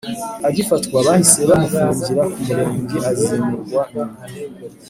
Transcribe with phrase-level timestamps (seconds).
[0.47, 4.15] Agifatwa bahise bamufungira ku murenge azimurwa nyuma